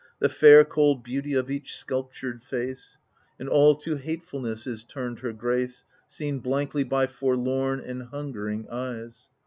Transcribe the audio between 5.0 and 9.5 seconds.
their grace. Seen blankly by forlorn and hungering eyes